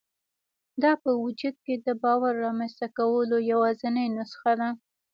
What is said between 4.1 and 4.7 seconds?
نسخه ده